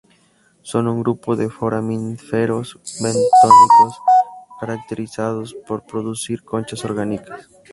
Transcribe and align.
Son 0.63 0.83
un 0.93 0.97
grupo 1.03 1.35
de 1.35 1.47
foraminíferos 1.55 2.67
bentónicos 3.03 3.99
caracterizados 4.59 5.53
por 5.67 5.85
producir 5.85 6.43
conchas 6.43 6.83
orgánicas. 6.85 7.47